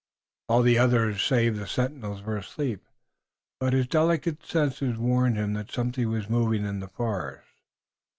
All 0.49 0.63
the 0.63 0.79
others 0.79 1.21
save 1.21 1.57
the 1.59 1.67
sentinels 1.67 2.23
were 2.23 2.35
asleep, 2.35 2.83
but 3.59 3.73
his 3.73 3.85
delicate 3.85 4.43
senses 4.43 4.97
warned 4.97 5.37
him 5.37 5.53
that 5.53 5.71
something 5.71 6.09
was 6.09 6.27
moving 6.27 6.65
in 6.65 6.79
the 6.79 6.87
forest. 6.87 7.45